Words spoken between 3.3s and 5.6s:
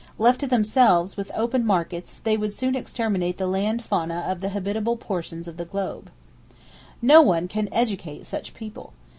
the land fauna of the habitable portions of